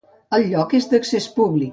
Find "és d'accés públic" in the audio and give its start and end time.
0.79-1.69